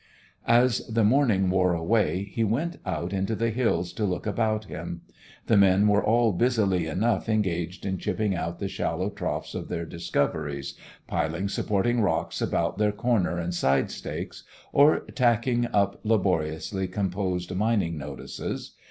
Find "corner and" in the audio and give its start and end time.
12.91-13.53